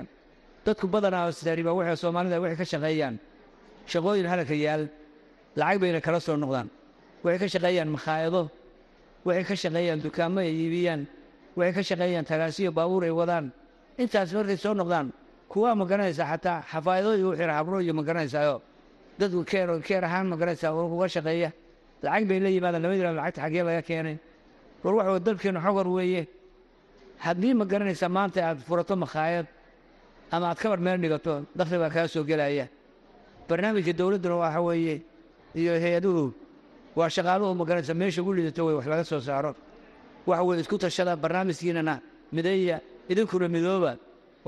dadku 0.64 0.86
badanaa 0.94 1.32
taariiba 1.32 1.72
waxay 1.78 1.96
soomaalida 1.96 2.40
waxay 2.40 2.56
ka 2.56 2.64
shaqeeyaan. 2.72 3.14
Shaqooyin 3.92 4.26
halaka 4.32 4.54
yaal 4.54 4.82
lacag 5.56 5.78
bayna 5.80 6.00
kala 6.00 6.20
soo 6.20 6.36
noqdaan. 6.36 6.68
Waxay 7.24 7.38
ka 7.42 7.46
shaqeeyaan 7.54 7.88
makhaayado 7.96 8.42
waxay 9.26 9.44
ka 9.44 9.54
shaqeeyaan 9.62 10.00
dukaamo 10.04 10.38
ay 10.40 10.50
iibiyaan. 10.54 11.02
Waxay 11.56 11.72
ka 11.74 11.82
shaqeeyaan 11.82 12.24
tagaasiyo 12.24 12.70
baabuur 12.72 13.04
ay 13.04 13.10
wadaan. 13.10 13.52
Intaas 13.98 14.32
markay 14.32 14.56
soo 14.56 14.74
noqdaan. 14.74 15.12
Kuwaa 15.48 15.74
ma 15.74 15.84
garanaysaa 15.84 16.26
xataa 16.32 16.62
xafaayadooyi 16.70 17.22
u 17.24 17.32
xira 17.36 17.54
habro 17.58 17.80
iyo 17.80 17.94
ma 17.94 18.02
garanaysaayo 18.02 18.60
dadku 19.18 19.44
keer 19.44 19.68
keer 19.82 20.04
ahaan 20.04 20.26
ma 20.26 20.36
garanaysaa 20.36 20.72
oo 20.74 20.86
uga 20.96 21.08
shaqeeya. 21.08 21.52
Lacag 22.02 22.28
bay 22.28 22.40
la 22.40 22.48
yimaadaan 22.50 22.82
lama 22.82 22.94
yidhahdo 22.94 23.16
lacagta 23.16 23.40
xaggee 23.42 23.62
laga 23.62 23.82
keenay. 23.82 24.16
War 24.84 24.94
waxa 24.94 25.10
way 25.12 25.20
dalkeenu 25.20 25.60
xogor 25.60 25.86
weeye. 25.88 26.26
Haddii 27.18 27.54
ma 27.54 27.64
garanaysaa 27.64 28.08
maanta 28.08 28.40
aad 28.44 28.58
furato 28.58 28.96
makhaayad 28.96 29.46
ama 30.30 30.46
aad 30.50 30.58
kabar 30.58 30.78
meel 30.78 30.98
dhigato 31.00 31.46
dakhli 31.56 31.78
baa 31.78 31.90
kaa 31.90 32.06
soo 32.08 32.24
gelaya. 32.24 32.68
Barnaamijka 33.48 33.92
dowladduna 33.96 34.36
waxa 34.36 34.60
weeye 34.60 35.02
iyo 35.54 35.72
hay'aduhu 35.80 36.34
waa 36.98 37.08
shaqaaluhu 37.14 37.52
ma 37.58 37.64
garanaysaa 37.68 37.94
meesha 38.00 38.20
ugu 38.22 38.32
lidato 38.38 38.62
wey 38.66 38.74
wax 38.78 38.86
laga 38.92 39.04
soo 39.10 39.20
saaro. 39.28 39.52
Waxa 40.28 40.42
weye 40.46 40.60
isku 40.62 40.76
tashada 40.78 41.12
barnaamijkiinana 41.22 41.94
mideeya 42.34 42.76
idinkuna 43.10 43.48
midooba 43.54 43.92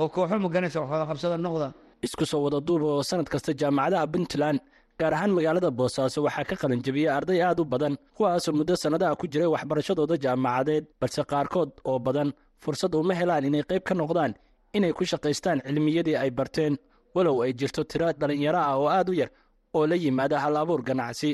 oo 0.01 0.09
kooxo 0.15 0.37
ma 0.45 0.49
garanaysa 0.55 0.81
wax 0.83 0.91
wada 0.93 1.05
qabsada 1.11 1.37
noqda. 1.45 1.69
Isku 2.07 2.25
soo 2.31 2.41
wada 2.45 2.61
duuba 2.67 2.87
oo 2.97 3.03
sannad 3.09 3.29
kasta 3.33 3.53
jaamacadaha 3.61 4.07
puntland 4.13 4.59
gaar 4.99 5.15
ahaan 5.15 5.31
magaalada 5.37 5.71
boosaaso 5.79 6.19
waxaa 6.27 6.45
ka 6.51 6.57
qalin 6.61 6.81
arday 7.17 7.41
aad 7.43 7.61
u 7.61 7.65
badan 7.65 7.95
kuwaasoo 8.17 8.53
muddo 8.59 8.75
sannadaha 8.83 9.15
ku 9.21 9.27
jiray 9.33 9.47
waxbarashadooda 9.55 10.17
jaamacadeed 10.25 10.85
balse 11.01 11.23
qaarkood 11.31 11.71
oo 11.85 11.99
badan 11.99 12.33
fursad 12.63 12.95
uma 12.95 13.15
helaan 13.15 13.45
inay 13.49 13.63
qayb 13.71 13.83
ka 13.89 13.95
noqdaan 13.95 14.33
inay 14.77 14.93
ku 14.93 15.05
shaqaystaan 15.05 15.59
cilmiyadii 15.67 16.17
ay 16.17 16.31
barteen. 16.31 16.75
Walow 17.15 17.43
ay 17.43 17.53
jirto 17.59 17.85
tiro 17.85 18.09
dhallinyaro 18.21 18.59
ah 18.59 18.77
oo 18.79 18.89
aad 18.89 19.09
u 19.11 19.13
yar 19.21 19.31
oo 19.75 19.87
la 19.87 19.97
yimaada 19.97 20.37
hal 20.45 20.57
abuur 20.57 20.83
ganacsi 20.83 21.31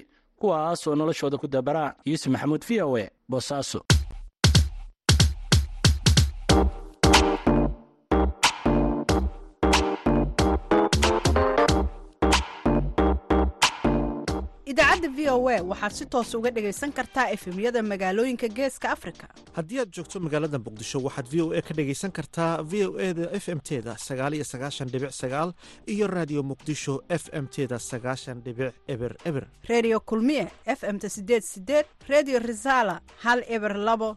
kuwaasoo 0.48 0.94
noloshooda 0.94 1.36
ku 1.38 1.46
dabaraa 1.48 1.94
yuusuf 2.04 2.28
maxamuud 2.32 2.62
v 2.68 2.82
o 2.82 2.98
e 2.98 3.04
boosaaso 3.28 3.80
idaacadda 14.74 15.08
v 15.16 15.28
o 15.30 15.48
a 15.48 15.62
waxaad 15.62 15.92
si 15.94 16.04
toos 16.06 16.34
uga 16.34 16.50
dhegaysan 16.50 16.90
kartaa 16.92 17.30
efemyada 17.30 17.82
magaalooyinka 17.82 18.48
geeska 18.48 18.90
afrika. 18.90 19.28
Haddii 19.54 19.78
aad 19.80 19.90
joogto 19.94 20.18
magaalada 20.20 20.58
muqdisho 20.58 20.98
waxaad 21.06 21.26
v 21.30 21.42
o 21.42 21.52
a 21.54 21.62
ka 21.62 21.74
dhegaysan 21.74 22.10
kartaa 22.10 22.62
v 22.62 22.72
o 22.86 22.98
e 22.98 23.14
da 23.14 23.30
f 23.38 23.48
m 23.48 23.60
teda 23.60 23.94
sagaaliyo 23.98 24.44
sagaashan 24.44 24.88
dhibic 24.90 25.12
sagaal 25.14 25.54
iyo 25.86 26.06
raadiyo 26.06 26.42
muqdisho 26.42 27.02
f 27.08 27.30
m 27.32 27.46
teda 27.46 27.78
sagaashan 27.78 28.42
dhibic 28.42 28.74
eber 28.88 29.14
eber. 29.24 29.46
Reediyo 29.68 30.00
kulmiye 30.00 30.50
f 30.66 30.82
m-ta 30.82 31.08
sideed 31.08 31.42
sideed 31.42 31.86
reediyo 32.08 32.38
risaala 32.38 33.00
hal 33.22 33.44
eber 33.48 33.76
labo 33.78 34.16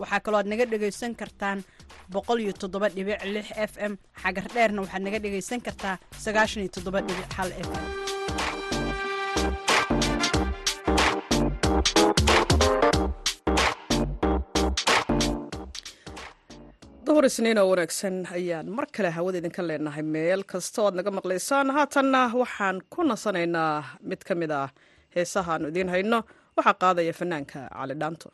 waxaa 0.00 0.20
kaloo 0.24 0.38
aad 0.40 0.48
naga 0.52 0.64
dhegaysan 0.72 1.12
kartaan 1.20 1.58
f 3.70 3.72
m. 3.90 3.92
Xagar 4.22 4.46
dheerna 4.54 4.80
waxaad 4.84 5.02
naga 5.06 5.18
dhegaysan 5.24 5.60
kartaa 5.66 5.96
f 7.66 7.68
m. 7.74 7.82
Duhur 17.06 17.24
isniin 17.28 17.58
oo 17.62 17.68
wanaagsan 17.70 18.16
ayaan 18.36 18.68
mar 18.76 18.86
kale 18.94 19.10
hawada 19.16 19.38
idinka 19.40 19.62
leenahay. 19.68 20.02
Meel 20.14 20.42
kasta 20.52 20.78
o 20.82 20.86
aad 20.86 20.94
naga 20.98 21.10
maqlaysaan. 21.18 21.66
Haatanna 21.76 22.20
waxaan 22.42 22.76
ku 22.92 23.00
nasanaynaa 23.10 23.74
mid 24.10 24.20
ka 24.28 24.34
mid 24.40 24.50
ah 24.60 24.68
heesahaanu 25.14 25.66
idiin 25.70 25.88
hayno. 25.94 26.18
Waxaa 26.56 26.76
qaadaya 26.82 27.12
fanaanka 27.20 27.58
cali 27.78 27.94
dhaanto 28.00 28.28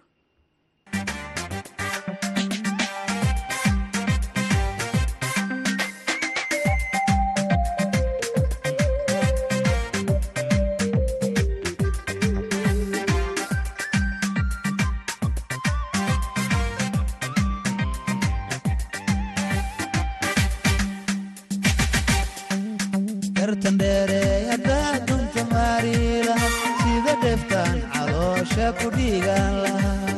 shaabkudhiigaan 28.54 29.54
lahaa 29.64 30.12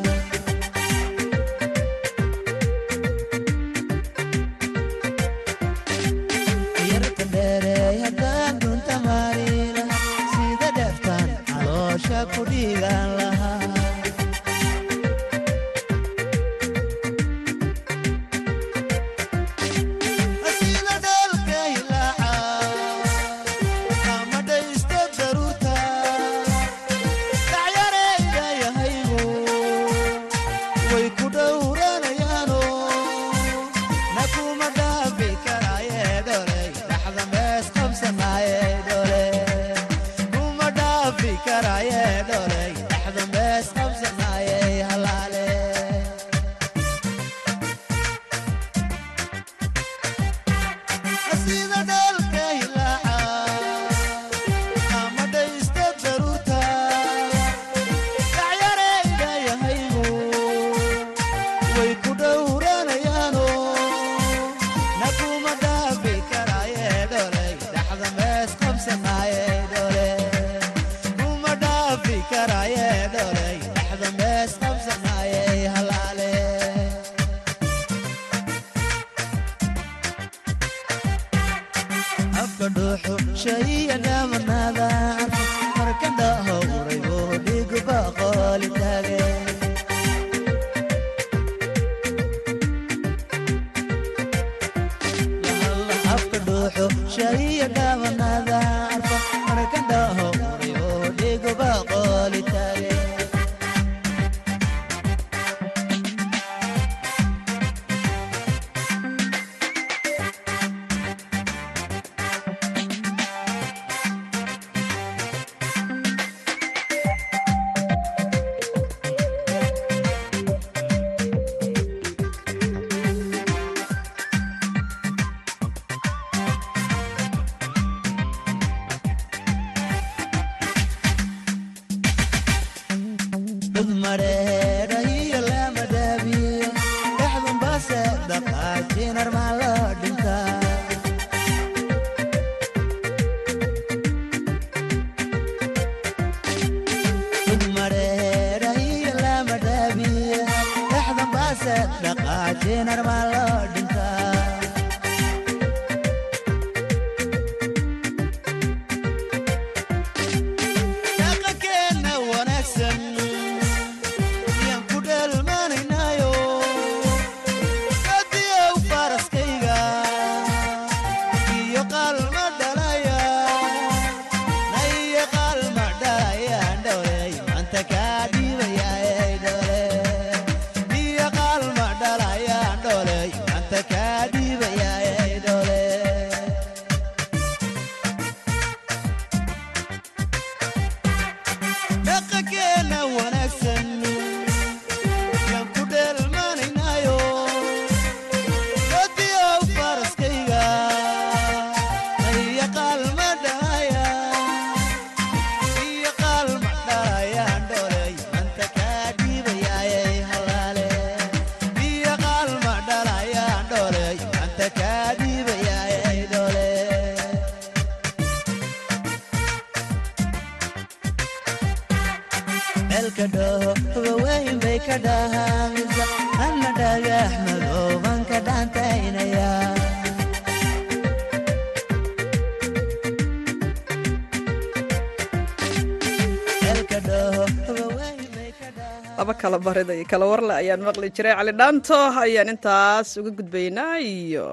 laba 239.19 239.35
kala 239.41 239.59
barida 239.59 239.95
iyo 239.95 240.04
kala 240.11 240.26
warle 240.30 240.54
ayaan 240.61 240.83
maqli 240.87 241.09
jiray 241.17 241.35
cali 241.39 241.52
dhaanto 241.61 241.99
ayaan 242.25 242.49
intaas 242.54 243.09
uga 243.21 243.30
gudbaynaa 243.39 243.97
iyo 244.02 244.47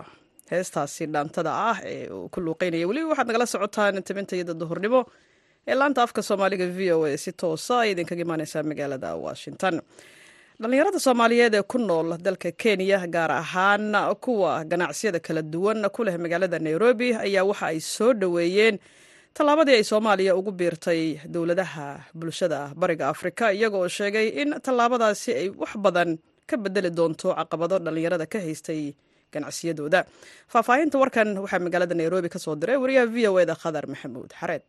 heestaasi 0.51 1.03
dhaantada 1.13 1.51
ah 1.71 1.77
ee 1.91 2.05
uu 2.15 2.29
ku 2.33 2.39
luuqeynaya 2.45 2.85
weliba 2.89 3.07
waxaad 3.11 3.27
nagala 3.29 3.45
socotaan 3.53 3.97
tabinta 4.07 4.33
iyada 4.37 4.53
duhurnimo 4.61 5.01
ee 5.67 5.75
laanta 5.79 6.01
afka 6.05 6.21
soomaaliga 6.29 6.65
v 6.77 6.79
o 6.97 7.05
a 7.09 7.17
si 7.23 7.31
toosa 7.41 7.75
ay 7.83 7.89
idinkaga 7.93 8.21
imaaneysaa 8.25 8.63
magaalada 8.71 9.09
washington. 9.25 9.75
Dhallinyarada 10.61 10.99
soomaaliyeed 11.05 11.53
ee 11.59 11.63
ku 11.71 11.77
nool 11.77 12.09
dalka 12.25 12.49
kenya 12.63 12.99
gaar 13.15 13.31
ahaan 13.41 13.93
kuwa 14.25 14.51
ganacsiyada 14.71 15.19
kala 15.27 15.41
duwan 15.53 15.81
ku 15.95 16.01
leh 16.07 16.15
magaalada 16.23 16.57
nairobi 16.67 17.09
ayaa 17.25 17.43
waxa 17.49 17.65
ay 17.71 17.79
soo 17.95 18.11
dhoweeyeen 18.21 18.75
tallaabadii 19.37 19.75
ay 19.79 19.83
soomaaliya 19.91 20.35
ugu 20.39 20.51
biirtay 20.59 21.01
dowladaha 21.33 21.87
bulshada 22.19 22.59
bariga 22.81 23.05
afrika 23.13 23.45
iyagoo 23.57 23.87
sheegay 23.97 24.27
in 24.41 24.49
tallaabadaasi 24.65 25.29
ay 25.41 25.47
wax 25.61 25.73
badan 25.85 26.09
ka 26.49 26.55
bedeli 26.63 26.89
doonto 26.99 27.29
caqabado 27.39 27.75
dhallinyarada 27.85 28.25
ka 28.33 28.39
haystay 28.45 28.81
ganacsiyadooda. 29.33 29.99
Faahfaahinta 30.53 30.95
warkan 31.01 31.29
waxaa 31.43 31.59
magaalada 31.65 31.95
nairobi 32.01 32.29
ka 32.33 32.39
soo 32.45 32.55
diray 32.61 32.77
wariyaha 32.83 33.07
v 33.13 33.27
o 33.31 33.39
eda 33.43 33.55
khadar 33.63 33.85
maxamuud 33.93 34.29
xareed 34.39 34.61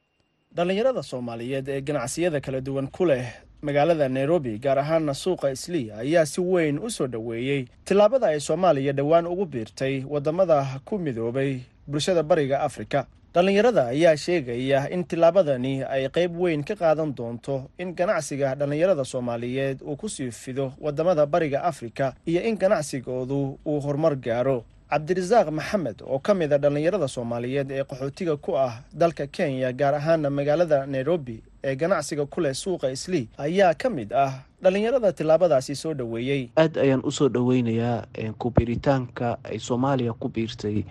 dhallinyarada 0.57 1.03
soomaaliyeed 1.03 1.69
ee 1.69 1.81
ganacsiyada 1.81 2.41
kala 2.41 2.61
duwan 2.61 2.87
ku 2.91 3.05
leh 3.05 3.27
magaalada 3.63 4.09
nairobi 4.09 4.59
gaar 4.59 4.79
ahaana 4.79 5.15
suuqa 5.15 5.51
isliya 5.51 5.97
ayaa 6.05 6.27
si 6.27 6.41
weyn 6.41 6.79
u 6.79 6.91
soo 6.91 7.07
dhoweeyey. 7.07 7.65
Tillaabada 7.85 8.27
ay 8.27 8.41
soomaaliya 8.41 8.93
dhowaan 8.93 9.27
ugu 9.27 9.47
biirtay 9.47 10.05
waddamada 10.09 10.81
ku 10.85 10.99
midoobay 10.99 11.61
bulshada 11.87 12.23
bariga 12.23 12.61
afrika. 12.61 13.07
Dhallinyarada 13.35 13.87
ayaa 13.87 14.17
sheegaya 14.17 14.91
in 14.91 15.05
tillaabadani 15.05 15.83
ay 15.89 16.09
qayb 16.09 16.37
weyn 16.37 16.65
ka 16.65 16.75
qaadan 16.77 17.15
doonto 17.17 17.71
in 17.79 17.95
ganacsiga 17.95 18.55
dhallinyarada 18.55 19.05
soomaaliyeed 19.05 19.81
uu 19.83 19.97
ku 19.97 20.09
sii 20.09 20.31
fido 20.31 20.73
waddamada 20.81 21.27
bariga 21.27 21.63
afrika 21.65 22.13
iyo 22.27 22.43
in 22.45 22.59
ganacsigoodu 22.59 23.59
uu 23.67 23.81
horumar 23.81 24.17
gaaro 24.17 24.65
cabdirasaaq 24.93 25.49
maxamed 25.51 26.03
oo 26.05 26.19
ka 26.21 26.35
mid 26.35 26.53
a 26.53 26.59
dhallinyarada 26.59 27.09
soomaaliyeed 27.09 27.71
ee 27.71 27.85
qaxootiga 27.85 28.37
ku 28.37 28.53
ah 28.59 28.85
dalka 28.93 29.27
kenya 29.27 29.73
gaar 29.73 29.95
ahaana 29.95 30.29
magaalada 30.31 30.87
nairobi 30.87 31.43
ee 31.65 31.75
ganacsiga 31.77 32.27
ku 32.27 32.41
leh 32.45 32.53
suuqa 32.55 32.91
islii 32.93 33.29
ayaa 33.39 33.73
ka 33.75 33.89
mid 33.91 34.13
ah 34.13 34.45
dhallinyarada 34.63 35.13
tillaabadaasi 35.13 35.75
soo 35.75 35.95
dhoweeyey. 35.95 36.51
Aad 36.57 36.77
ayaan 36.77 37.01
u 37.05 37.11
soo 37.11 37.29
dhoweynayaa 37.29 38.05
ku-biiritaanka 38.39 39.39
ay 39.45 39.59
soomaaliya 39.59 40.13
ku 40.13 40.29
biirtay 40.29 40.85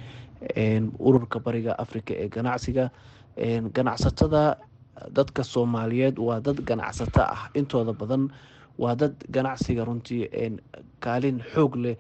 ururka 1.00 1.40
bariga 1.40 1.78
afrika 1.80 2.14
ee 2.18 2.28
ganacsiga. 2.30 2.90
Ganacsatada 3.74 4.58
dadka 5.14 5.44
soomaaliyeed 5.44 6.18
waa 6.20 6.40
dad 6.42 6.58
ganacsato 6.66 7.22
ah. 7.22 7.50
Intooda 7.54 7.94
badan 7.94 8.30
waa 8.78 8.96
dad 8.96 9.14
ganacsiga 9.30 9.86
runtii 9.86 10.28
kaalin 11.00 11.40
xoog 11.54 11.76
leh 11.76 11.96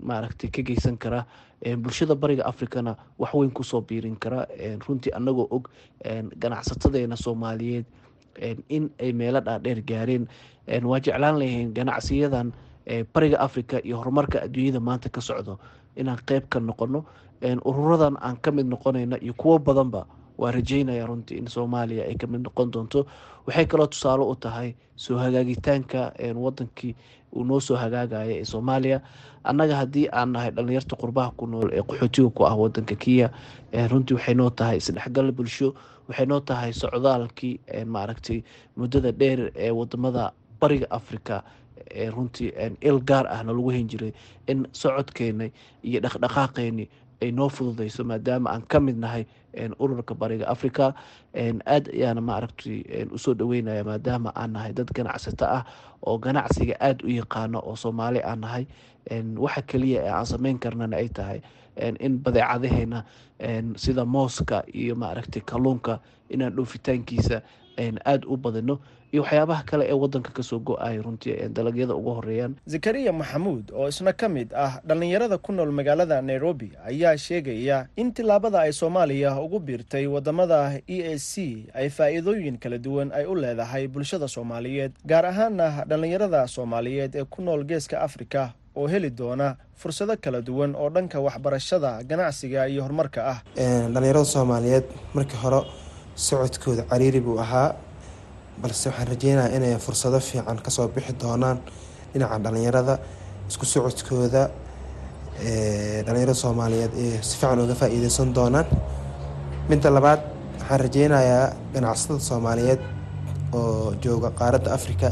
maaragtay 0.00 0.50
ka 0.50 0.62
geysan 0.62 0.96
kara 0.98 1.24
bulshada 1.78 2.14
bariga 2.14 2.44
africana 2.46 2.96
wax 3.18 3.34
weyn 3.34 3.50
ku 3.50 3.62
soo 3.64 3.80
biirin 3.80 4.16
kara. 4.16 4.46
Runtii 4.86 5.12
anagoo 5.14 5.48
og 5.50 5.68
ganacsatadeena 6.38 7.16
soomaaliyeed 7.16 7.84
in 8.68 8.90
ay 9.00 9.12
meelo 9.12 9.40
dhaadheer 9.40 9.82
gaareen. 9.82 10.28
Waa 10.84 11.00
jeclaan 11.00 11.38
layihiin 11.38 11.72
ganacsiyadan 11.74 12.52
bariga 13.14 13.38
africa 13.40 13.80
iyo 13.84 13.96
horumarka 13.96 14.42
adduunyada 14.42 14.80
maanta 14.80 15.08
ka 15.08 15.20
socdo. 15.20 15.58
Inaan 15.96 16.18
qeyb 16.26 16.48
ka 16.48 16.60
noqono 16.60 17.04
ururadan 17.64 18.16
aan 18.20 18.36
ka 18.36 18.50
mid 18.50 18.66
noqonayna 18.66 19.18
iyo 19.22 19.34
kuwo 19.34 19.58
badanba 19.58 20.06
waa 20.38 20.50
rajeynaya 20.50 21.06
runtii 21.06 21.38
in 21.38 21.46
soomaaliya 21.46 22.04
ay 22.08 22.14
ka 22.14 22.26
mid 22.26 22.40
noqon 22.46 22.70
doonto. 22.70 23.06
Waxay 23.46 23.66
kaloo 23.66 23.86
tusaale 23.86 24.22
u 24.24 24.34
tahay 24.36 24.74
soo 24.96 25.18
hagaagitaanka 25.18 26.12
wadankii 26.34 26.94
uu 27.36 27.44
noo 27.44 27.60
soo 27.60 27.76
hagaagaya 27.76 28.40
ee 28.40 28.44
soomaaliya. 28.44 29.00
Annaga 29.44 29.76
haddii 29.76 30.08
aan 30.12 30.32
nahay 30.32 30.50
dhalinyarta 30.50 30.96
qurbaha 30.96 31.30
ku 31.36 31.46
nool 31.46 31.70
ee 31.72 31.82
qaxootiga 31.82 32.30
ku 32.30 32.44
ah 32.46 32.54
wadanka 32.56 32.94
kenya 32.94 33.30
runtii 33.90 34.14
waxay 34.14 34.34
noo 34.34 34.50
tahay 34.50 34.76
isdhexgal 34.78 35.32
bulsho 35.32 35.74
waxay 36.08 36.26
noo 36.26 36.40
tahay 36.40 36.72
socdaalkii 36.72 37.60
maaragtay 37.86 38.42
muddada 38.76 39.12
dheer 39.12 39.50
ee 39.56 39.70
waddamada 39.70 40.32
bariga 40.60 40.86
africa 40.90 41.42
runtii 42.14 42.52
il 42.80 42.98
gaar 43.04 43.26
ahna 43.26 43.52
lagu 43.52 43.70
hen 43.72 43.88
jiray 43.88 44.12
in 44.46 44.66
socodkeena 44.72 45.48
iyo 45.82 46.00
dhaqdhaqaaqeeni 46.00 46.88
ay 47.22 47.30
noo 47.32 47.48
fududeyso 47.48 48.04
maadaama 48.04 48.50
aan 48.54 48.62
ka 48.70 48.78
mid 48.80 48.96
nahay 49.04 49.24
ururka 49.78 50.14
bariga 50.14 50.46
africa 50.54 50.94
aad 51.66 51.84
ayaana 51.94 52.20
maaragtay 52.20 52.78
u 53.10 53.18
soo 53.18 53.34
dhaweynaya 53.34 53.84
maadaama 53.84 54.30
aan 54.36 54.52
nahay 54.54 54.72
dad 54.72 54.90
ganacsato 54.96 55.44
ah 55.46 55.64
oo 56.06 56.18
ganacsiga 56.18 56.74
aada 56.80 57.02
u 57.04 57.10
yaqaano 57.10 57.58
oo 57.68 57.76
soomaali 57.76 58.20
aan 58.22 58.40
nahay. 58.40 58.64
Waxa 59.44 59.62
keliya 59.62 60.00
ee 60.04 60.12
aan 60.12 60.26
sameyn 60.26 60.58
karnana 60.58 60.96
ay 60.96 61.08
tahay 61.08 61.40
in 62.00 62.18
badeecadaheena 62.24 63.04
sida 63.76 64.04
mooska 64.04 64.62
iyo 64.74 64.94
maaragtay 64.94 65.42
kalluunka 65.42 65.98
inaan 66.30 66.52
dhoofitaankiisa 66.56 67.42
aada 68.04 68.26
u 68.28 68.36
badino 68.36 68.78
iyo 69.12 69.22
waxyaabaha 69.22 69.62
kale 69.70 69.84
ee 69.88 69.92
wadanka 70.02 70.30
ka 70.36 70.42
soo 70.42 70.58
go'ay 70.68 70.96
runtii 71.02 71.48
dalagyada 71.56 71.94
ugu 71.94 72.10
horeeyaan 72.18 72.54
zakariya 72.66 73.12
maxamuud 73.12 73.70
oo 73.72 73.88
isna 73.88 74.12
ka 74.12 74.28
mid 74.28 74.52
ah 74.54 74.80
dhallinyarada 74.88 75.38
ku 75.38 75.52
nool 75.52 75.72
magaalada 75.72 76.22
nairobi 76.22 76.72
ayaa 76.90 77.16
sheegaya 77.16 77.86
in 77.96 78.12
tillaabada 78.12 78.58
ay 78.60 78.72
soomaaliya 78.72 79.40
ugu 79.40 79.58
biirtay 79.60 80.06
waddamada 80.06 80.80
e 80.86 80.98
a 81.12 81.18
c 81.18 81.32
ay 81.74 81.88
faa'iidooyin 81.88 82.58
kala 82.58 82.78
duwan 82.78 83.08
ay 83.18 83.24
u 83.24 83.34
leedahay 83.34 83.88
bulshada 83.88 84.28
soomaaliyeed 84.28 84.92
gaar 85.12 85.24
ahaana 85.32 85.84
dhallinyarada 85.88 86.46
soomaaliyeed 86.56 87.14
ee 87.16 87.24
ku 87.24 87.42
nool 87.42 87.64
geeska 87.64 88.00
afrika 88.08 88.52
oo 88.76 88.86
heli 88.92 89.10
doona 89.10 89.56
fursado 89.74 90.16
kala 90.24 90.40
duwan 90.48 90.74
oo 90.76 90.90
dhanka 90.90 91.20
waxbarashada 91.20 91.90
ganacsiga 92.10 92.68
iyo 92.68 92.82
horumarka 92.84 93.20
ah. 93.32 93.38
Dhallinyarada 93.94 94.24
soomaaliyeed 94.34 94.84
markii 95.14 95.36
hore 95.42 95.60
socodkooda 96.26 96.82
cariiri 96.90 97.20
buu 97.26 97.38
ahaa 97.44 97.68
balse 98.62 98.86
waxaan 98.90 99.08
rajeynayaa 99.12 99.54
inay 99.56 99.74
fursado 99.84 100.18
fiican 100.28 100.58
ka 100.64 100.70
soo 100.76 100.86
bixi 100.94 101.12
doonaan 101.22 101.58
dhinaca 102.12 102.38
dhalinyarada 102.44 102.94
isku 103.50 103.64
socodkooda 103.74 104.42
dhalinyarada 106.06 106.34
soomaaliyeed 106.42 106.92
ee 107.02 107.22
si 107.28 107.34
fiican 107.40 107.58
uga 107.64 107.74
faa-iideysan 107.80 108.28
doonaan. 108.36 108.66
Midda 109.68 109.90
labaad 109.96 110.20
waxaan 110.58 110.80
rajeynayaa 110.84 111.46
ganacsatada 111.74 112.20
soomaaliyeed 112.30 112.80
oo 113.58 113.94
jooga 114.04 114.30
qaaradda 114.38 114.70
africa 114.78 115.08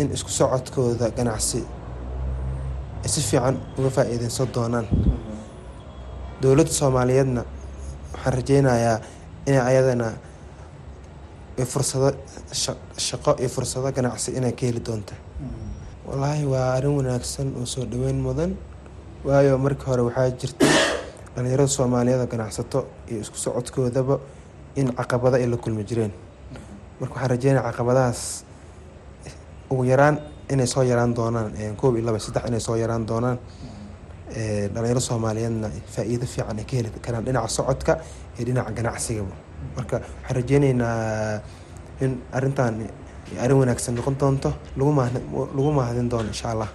in 0.00 0.06
isku 0.16 0.30
socodkooda 0.40 1.06
ganacsi 1.18 1.60
ay 3.04 3.08
si 3.14 3.20
fiican 3.30 3.54
uga 3.78 3.90
faa-iideysan 3.96 4.48
doonaan. 4.54 4.86
Dowladda 6.42 6.72
soomaaliyeedna 6.80 7.42
waxaan 8.14 8.34
rajeynayaa 8.38 8.96
inay 9.48 9.60
ayadana 9.70 10.08
fursado 11.72 12.08
shaqo 13.06 13.30
iyo 13.40 13.48
fursado 13.48 13.90
ganacsi 13.96 14.30
inay 14.38 14.52
ka 14.52 14.66
heli 14.66 14.80
doonta. 14.80 15.14
Wallaahi 16.06 16.44
waa 16.52 16.72
arrin 16.76 16.94
wanaagsan 16.98 17.52
oo 17.58 17.66
soo 17.66 17.84
dhaweyn 17.84 18.20
mudan 18.26 18.56
waayo 19.24 19.58
markii 19.58 19.86
hore 19.90 20.02
waxaa 20.08 20.30
jirtay 20.40 20.68
dhalinyarada 21.34 21.68
soomaaliyeed 21.76 22.20
oo 22.20 22.26
ganacsato 22.26 22.78
iyo 23.10 23.20
isku 23.20 23.36
socodkoodaba 23.36 24.16
in 24.76 24.92
caqabado 24.94 25.36
ay 25.36 25.46
la 25.46 25.56
kulmi 25.56 25.84
jireen. 25.84 26.12
Marka 27.00 27.14
waxaan 27.14 27.30
rajeynaya 27.30 27.62
caqabadahaas 27.72 28.44
ugu 29.70 29.84
yaraan 29.84 30.16
inay 30.52 30.66
soo 30.66 30.82
yaraan 30.82 31.14
doonaan 31.14 31.52
koob 31.76 31.96
iyo 31.96 32.06
laba 32.06 32.18
saddex 32.18 32.44
inay 32.48 32.60
soo 32.60 32.76
yaraan 32.76 33.04
doonaan 33.06 33.38
dhalinyaro 34.74 35.00
soomaaliyeedna 35.00 35.68
faa-iido 35.94 36.26
fiican 36.26 36.58
ay 36.58 36.64
ka 36.64 36.74
heli 36.76 36.90
karaan 37.06 37.24
dhinaca 37.26 37.48
socodka 37.48 37.92
iyo 38.38 38.44
dhinaca 38.48 38.70
ganacsigaba 38.78 39.34
marka 39.76 39.96
waxaan 39.98 40.34
rajeyneynaa 40.38 41.40
in 42.04 42.12
arrintan 42.36 42.74
arrin 43.44 43.58
wanaagsan 43.60 43.94
noqon 43.98 44.14
doonto 44.20 44.50
lagu 44.78 45.70
mahadin 45.78 46.08
doono 46.08 46.28
insha 46.32 46.50
allah. 46.54 46.70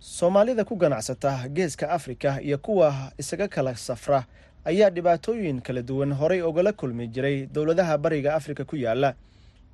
Soomaalida 0.00 0.64
ku 0.64 0.76
ganacsata 0.76 1.48
geeska 1.48 1.90
afrika 1.90 2.40
iyo 2.42 2.58
kuwa 2.58 3.12
isaga 3.18 3.48
kala 3.48 3.76
safra 3.76 4.24
ayaa 4.64 4.90
dhibaatooyin 4.90 5.60
kala 5.60 5.82
duwan 5.82 6.12
horay 6.12 6.42
ogala 6.42 6.72
kulmi 6.72 7.08
jiray 7.08 7.46
dowladaha 7.46 7.98
bariga 7.98 8.34
afrika 8.34 8.64
ku 8.64 8.76
yaalla 8.76 9.14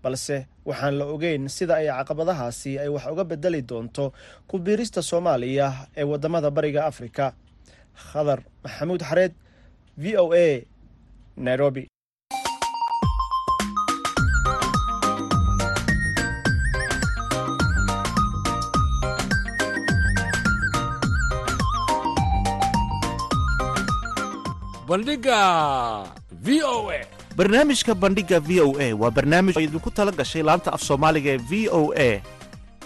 balse 0.02 0.46
waxaan 0.64 0.94
la 0.98 1.04
ogeyn 1.06 1.48
sida 1.48 1.74
ay 1.76 1.86
caqabadahaasi 1.88 2.78
ay 2.78 2.88
wax 2.88 3.06
uga 3.12 3.24
bedeli 3.24 3.62
doonto 3.62 4.12
ku 4.48 4.58
biirista 4.58 5.02
soomaaliya 5.02 5.88
ee 5.96 6.04
waddamada 6.04 6.50
bariga 6.50 6.86
afrika. 6.86 7.32
Khadar 7.94 8.40
maxamuud 8.64 9.00
xareed 9.02 9.32
v 9.96 10.16
o 10.18 10.32
a 10.32 10.66
nairobi. 11.36 11.86
Bandhiga 24.84 25.40
v 26.30 26.60
o 26.62 26.90
a. 26.92 27.00
Barnaamijka 27.34 27.94
bandhiga 27.96 28.38
v 28.38 28.60
o 28.62 28.76
a 28.78 28.88
waa 28.94 29.10
barnaamij 29.10 29.56
oo 29.56 29.64
idinku 29.64 29.90
tala 29.90 30.12
gashay 30.12 30.42
laanta 30.44 30.70
af 30.70 30.82
soomaaliga 30.86 31.30
ee 31.34 31.40
v 31.50 31.52
o 31.72 31.90
a 31.96 32.08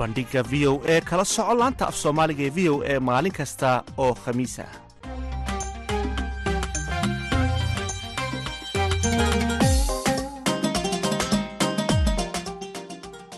bandhiga 0.00 0.40
v 0.50 0.52
o 0.70 0.72
e 0.94 0.96
kala 1.08 1.24
soco 1.34 1.54
laanta 1.60 1.84
af 1.90 1.96
soomaaliga 2.02 2.42
ee 2.48 2.54
v 2.56 2.58
o 2.72 2.74
e 2.92 2.94
maalin 3.08 3.34
kasta 3.40 3.68
oo 4.04 4.12
khamiis 4.22 4.56
ah 4.66 4.72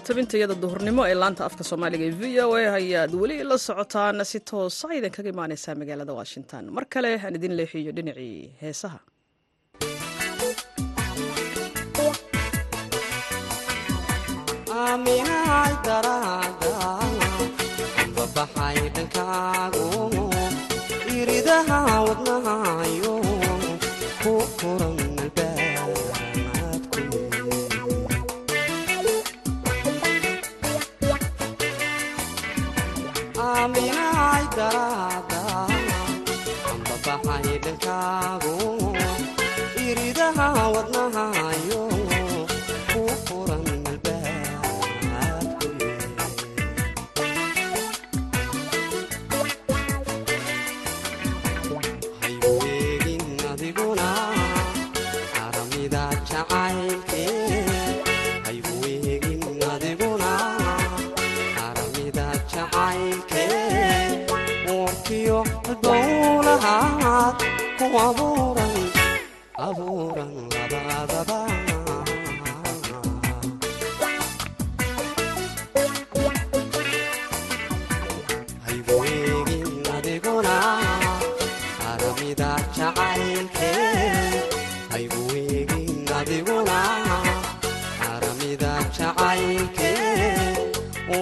tabintayada 0.07 0.55
duhurnimo 0.63 1.03
ee 1.11 1.17
laanta 1.23 1.43
afka 1.49 1.63
soomaaliga 1.71 2.05
ee 2.09 2.15
v 2.21 2.23
o 2.45 2.47
a 2.61 2.65
ayaad 2.81 3.13
weli 3.23 3.37
la 3.51 3.57
socotaan 3.69 4.17
si 4.31 4.39
toosa 4.51 4.87
idin 4.99 5.13
kaga 5.17 5.31
imaaneysaa 5.35 5.79
magaalada 5.81 6.13
washington. 6.21 6.65
Mar 6.77 6.85
kale 6.95 7.11
aan 7.25 7.35
idin 7.39 7.55
leexiyo 7.59 7.93
dhinacii 7.97 8.37
heesaha 8.63 8.99
daraada 18.43 18.49
babaxay 18.51 18.79
dhankaagu 18.95 19.87
iridaha 21.17 21.79
wadnahayo 22.07 23.15
ku 24.23 24.33
furan 24.57 24.97
aaminahay 33.39 34.45
daraada 34.57 35.41
iridaha 39.87 40.49
wadnahayo 40.75 41.83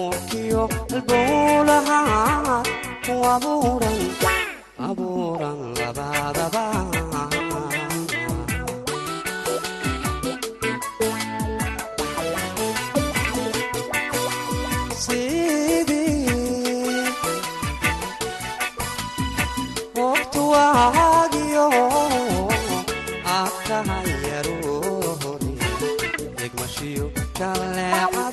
uurkiyo 0.01 0.61
albuulaha 0.95 1.99
ku 3.05 3.13
abuuran 4.87 5.59
labadaba 5.79 6.65
sidii 15.71 17.05
waqtu 20.01 20.41
waagiyo 20.53 21.65
aad 23.35 23.53
tahay 23.67 24.09
yaroori 24.29 25.53
egmashiyo 26.45 27.05
jaleecada 27.39 28.30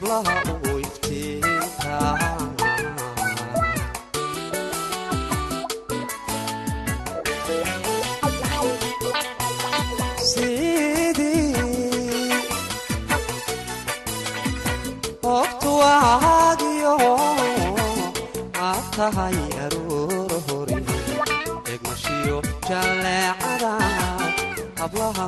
hablaha 0.00 0.52
u 0.72 0.78
iftiinta 0.78 1.98
sidii 11.08 12.32
waqtu 15.26 15.70
waagiyo 15.80 16.94
aad 18.68 18.84
tahay 18.96 19.36
aroor 19.64 20.32
hori 20.46 20.76
egmashiyo 21.72 22.38
jaleecada 22.68 23.72
hablaha 24.80 25.26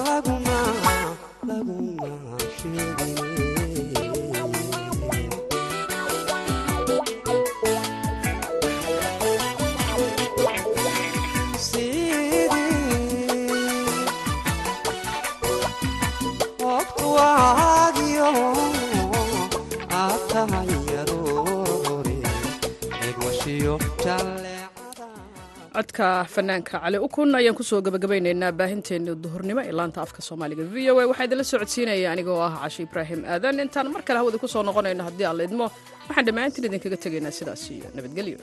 fanaanka 26.37 26.75
cali 26.83 26.97
ukun 27.07 27.29
ayaan 27.39 27.55
ku 27.59 27.63
soo 27.69 27.79
gabagabaynaynaa 27.87 28.51
baahinteena 28.59 29.13
duhurnimo 29.23 29.61
ee 29.69 29.73
laanta 29.79 29.99
afka 30.05 30.21
soomaaliga. 30.27 30.63
V 30.73 30.75
o 30.91 30.99
a 31.01 31.05
waxaa 31.11 31.25
idinla 31.27 31.45
socodsiinaya 31.53 32.07
anigoo 32.13 32.39
ah 32.47 32.53
cashi 32.63 32.81
ibraahim 32.87 33.21
aadan. 33.33 33.59
Intaan 33.65 33.87
mar 33.95 34.01
kale 34.07 34.17
hawada 34.21 34.37
ku 34.43 34.47
soo 34.53 34.63
noqonayno 34.69 35.03
haddii 35.07 35.27
aan 35.29 35.61
waxaan 36.07 36.25
dhammaantiin 36.27 36.65
idinkaga 36.69 36.97
tegaynaa 37.05 37.33
sidaas 37.39 37.63
iyo 37.75 37.87
nabadgelyo 37.97 38.37